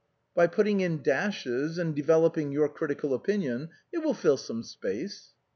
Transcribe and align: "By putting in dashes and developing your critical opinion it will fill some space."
"By 0.35 0.47
putting 0.47 0.79
in 0.81 1.03
dashes 1.03 1.77
and 1.77 1.95
developing 1.95 2.51
your 2.51 2.67
critical 2.69 3.13
opinion 3.13 3.69
it 3.93 3.99
will 3.99 4.15
fill 4.15 4.37
some 4.37 4.63
space." 4.63 5.33